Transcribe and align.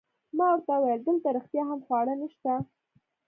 ما 0.37 0.45
ورته 0.51 0.73
وویل: 0.75 1.01
دلته 1.07 1.27
رښتیا 1.37 1.63
هم 1.67 1.79
خواړه 1.85 2.13
نشته؟ 2.21 2.51